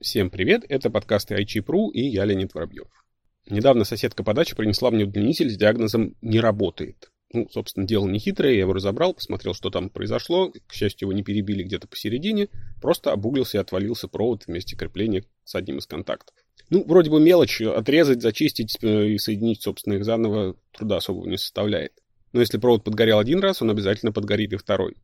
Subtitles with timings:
[0.00, 2.86] Всем привет, это подкасты iChip.ru и я Леонид Воробьев.
[3.50, 7.10] Недавно соседка по даче принесла мне удлинитель с диагнозом «не работает».
[7.32, 10.52] Ну, собственно, дело не хитрое, я его разобрал, посмотрел, что там произошло.
[10.68, 12.48] К счастью, его не перебили где-то посередине,
[12.80, 16.32] просто обуглился и отвалился провод вместе крепления с одним из контактов.
[16.70, 21.38] Ну, вроде бы мелочь, отрезать, зачистить э, и соединить, собственно, их заново труда особого не
[21.38, 21.92] составляет.
[22.32, 24.94] Но если провод подгорел один раз, он обязательно подгорит и второй.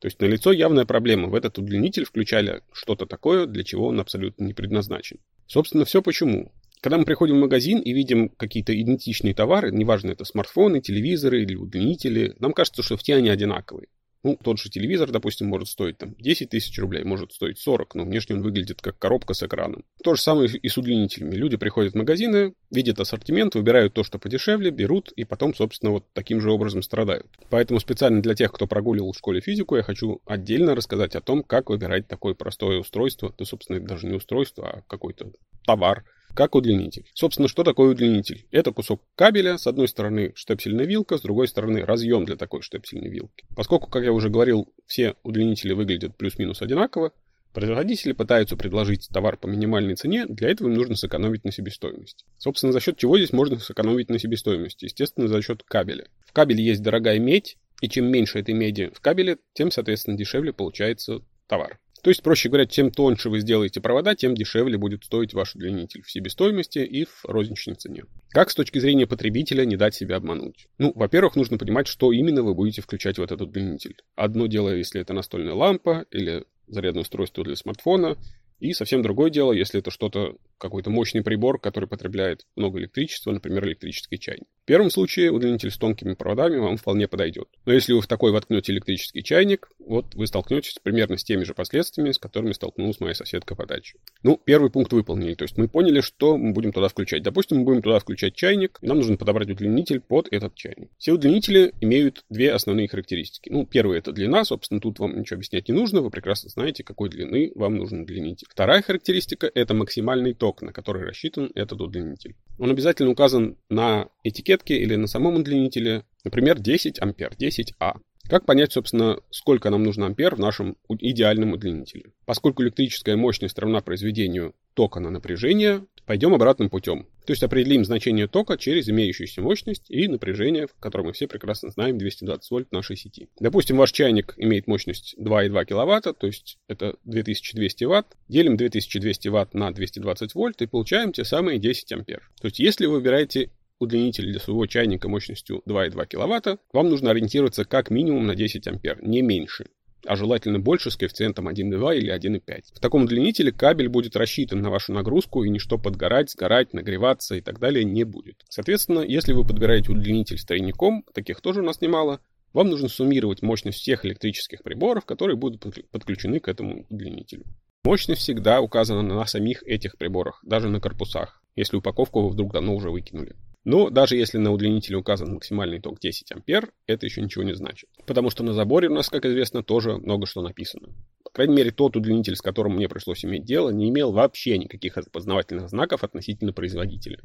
[0.00, 1.28] То есть налицо явная проблема.
[1.28, 5.18] В этот удлинитель включали что-то такое, для чего он абсолютно не предназначен.
[5.46, 6.52] Собственно, все почему.
[6.80, 11.54] Когда мы приходим в магазин и видим какие-то идентичные товары, неважно, это смартфоны, телевизоры или
[11.54, 13.88] удлинители, нам кажется, что все они одинаковые.
[14.22, 18.04] Ну, тот же телевизор, допустим, может стоить там 10 тысяч рублей, может стоить 40, но
[18.04, 19.84] внешне он выглядит как коробка с экраном.
[20.04, 21.34] То же самое и с удлинителями.
[21.34, 26.06] Люди приходят в магазины, видят ассортимент, выбирают то, что подешевле, берут и потом, собственно, вот
[26.12, 27.26] таким же образом страдают.
[27.48, 31.42] Поэтому специально для тех, кто прогуливал в школе физику, я хочу отдельно рассказать о том,
[31.42, 33.34] как выбирать такое простое устройство.
[33.38, 35.32] Да, собственно, это даже не устройство, а какой-то
[35.64, 37.06] товар, как удлинитель.
[37.14, 38.46] Собственно, что такое удлинитель?
[38.50, 43.10] Это кусок кабеля, с одной стороны штепсельная вилка, с другой стороны разъем для такой штепсельной
[43.10, 43.44] вилки.
[43.56, 47.12] Поскольку, как я уже говорил, все удлинители выглядят плюс-минус одинаково,
[47.52, 52.24] производители пытаются предложить товар по минимальной цене, для этого им нужно сэкономить на себестоимости.
[52.38, 54.84] Собственно, за счет чего здесь можно сэкономить на себестоимости?
[54.84, 56.06] Естественно, за счет кабеля.
[56.24, 60.52] В кабеле есть дорогая медь, и чем меньше этой меди в кабеле, тем, соответственно, дешевле
[60.52, 61.78] получается товар.
[62.02, 66.02] То есть, проще говоря, чем тоньше вы сделаете провода, тем дешевле будет стоить ваш удлинитель
[66.02, 68.04] в себестоимости и в розничной цене.
[68.30, 70.68] Как с точки зрения потребителя не дать себя обмануть?
[70.78, 73.96] Ну, во-первых, нужно понимать, что именно вы будете включать в этот удлинитель.
[74.16, 78.16] Одно дело, если это настольная лампа или зарядное устройство для смартфона,
[78.60, 83.66] и совсем другое дело, если это что-то, какой-то мощный прибор, который потребляет много электричества, например,
[83.66, 84.46] электрический чайник.
[84.62, 87.48] В первом случае удлинитель с тонкими проводами вам вполне подойдет.
[87.64, 91.54] Но если вы в такой воткнете электрический чайник, вот вы столкнетесь примерно с теми же
[91.54, 93.98] последствиями, с которыми столкнулась моя соседка по даче.
[94.22, 97.22] Ну, первый пункт выполнили, то есть мы поняли, что мы будем туда включать.
[97.22, 100.90] Допустим, мы будем туда включать чайник, и нам нужно подобрать удлинитель под этот чайник.
[100.98, 103.48] Все удлинители имеют две основные характеристики.
[103.50, 107.08] Ну, первый это длина, собственно, тут вам ничего объяснять не нужно, вы прекрасно знаете, какой
[107.08, 108.46] длины вам нужен удлинитель.
[108.50, 112.36] Вторая характеристика– это максимальный ток, на который рассчитан этот удлинитель.
[112.58, 118.00] Он обязательно указан на этикетке или на самом удлинителе, например, 10 ампер, 10А.
[118.28, 122.12] Как понять, собственно, сколько нам нужно ампер в нашем идеальном удлинителе?
[122.26, 127.08] Поскольку электрическая мощность равна произведению тока на напряжение, пойдем обратным путем.
[127.26, 131.98] То есть определим значение тока через имеющуюся мощность и напряжение, которое мы все прекрасно знаем,
[131.98, 133.28] 220 вольт нашей сети.
[133.38, 138.06] Допустим, ваш чайник имеет мощность 2,2 киловатта, то есть это 2200 ватт.
[138.28, 142.30] Делим 2200 ватт на 220 вольт и получаем те самые 10 ампер.
[142.40, 147.64] То есть если вы выбираете удлинитель для своего чайника мощностью 2,2 киловатта, вам нужно ориентироваться
[147.64, 149.66] как минимум на 10 ампер, не меньше
[150.06, 152.62] а желательно больше с коэффициентом 1,2 или 1,5.
[152.74, 157.40] В таком удлинителе кабель будет рассчитан на вашу нагрузку и ничто подгорать, сгорать, нагреваться и
[157.40, 158.44] так далее не будет.
[158.48, 162.20] Соответственно, если вы подбираете удлинитель с тройником, таких тоже у нас немало,
[162.52, 167.44] вам нужно суммировать мощность всех электрических приборов, которые будут подключены к этому удлинителю.
[167.84, 172.74] Мощность всегда указана на самих этих приборах, даже на корпусах, если упаковку вы вдруг давно
[172.74, 173.36] уже выкинули.
[173.64, 177.90] Но даже если на удлинителе указан максимальный ток 10 ампер, это еще ничего не значит.
[178.06, 180.88] Потому что на заборе у нас, как известно, тоже много что написано.
[181.24, 184.96] По крайней мере, тот удлинитель, с которым мне пришлось иметь дело, не имел вообще никаких
[184.96, 187.20] опознавательных знаков относительно производителя.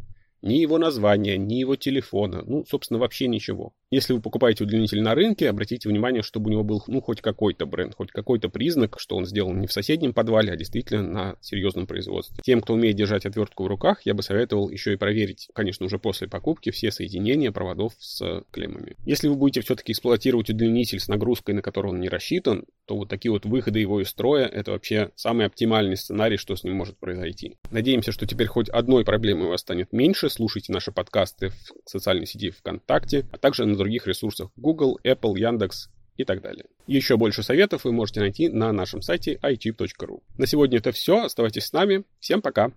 [0.45, 3.73] Ни его названия, ни его телефона, ну, собственно, вообще ничего.
[3.89, 7.65] Если вы покупаете удлинитель на рынке, обратите внимание, чтобы у него был, ну, хоть какой-то
[7.65, 11.87] бренд, хоть какой-то признак, что он сделан не в соседнем подвале, а действительно на серьезном
[11.87, 12.37] производстве.
[12.43, 15.97] Тем, кто умеет держать отвертку в руках, я бы советовал еще и проверить, конечно, уже
[15.97, 18.97] после покупки, все соединения проводов с клеммами.
[19.03, 23.09] Если вы будете все-таки эксплуатировать удлинитель с нагрузкой, на которую он не рассчитан, то вот
[23.09, 26.97] такие вот выходы его из строя, это вообще самый оптимальный сценарий, что с ним может
[26.97, 27.57] произойти.
[27.71, 32.25] Надеемся, что теперь хоть одной проблемы у вас станет меньше, слушайте наши подкасты в социальной
[32.25, 36.65] сети ВКонтакте, а также на других ресурсах Google, Apple, Яндекс и так далее.
[36.87, 40.21] Еще больше советов вы можете найти на нашем сайте itip.ru.
[40.37, 41.23] На сегодня это все.
[41.23, 42.03] Оставайтесь с нами.
[42.19, 42.71] Всем пока.